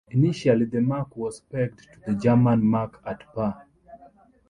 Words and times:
Initially 0.09 0.65
the 0.65 0.81
mark 0.81 1.15
was 1.15 1.41
pegged 1.41 1.87
to 1.93 1.99
the 2.07 2.19
German 2.19 2.65
mark 2.65 2.99
at 3.05 3.19
par. 3.35 3.67